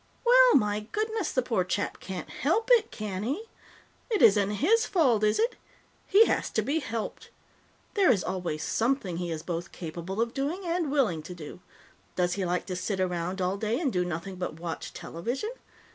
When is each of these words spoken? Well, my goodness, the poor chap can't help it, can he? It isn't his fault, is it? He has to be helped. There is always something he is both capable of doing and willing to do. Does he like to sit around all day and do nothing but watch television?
Well, 0.25 0.55
my 0.55 0.87
goodness, 0.93 1.31
the 1.31 1.43
poor 1.43 1.63
chap 1.63 1.99
can't 1.99 2.27
help 2.27 2.69
it, 2.71 2.89
can 2.89 3.21
he? 3.21 3.43
It 4.09 4.23
isn't 4.23 4.49
his 4.53 4.83
fault, 4.87 5.23
is 5.23 5.37
it? 5.37 5.57
He 6.07 6.25
has 6.25 6.49
to 6.53 6.63
be 6.63 6.79
helped. 6.79 7.29
There 7.93 8.09
is 8.11 8.23
always 8.23 8.63
something 8.63 9.17
he 9.17 9.29
is 9.29 9.43
both 9.43 9.71
capable 9.71 10.19
of 10.19 10.33
doing 10.33 10.65
and 10.65 10.89
willing 10.89 11.21
to 11.21 11.35
do. 11.35 11.59
Does 12.15 12.33
he 12.33 12.45
like 12.45 12.65
to 12.65 12.75
sit 12.75 12.99
around 12.99 13.41
all 13.41 13.57
day 13.57 13.79
and 13.79 13.93
do 13.93 14.03
nothing 14.03 14.37
but 14.37 14.59
watch 14.59 14.91
television? 14.91 15.51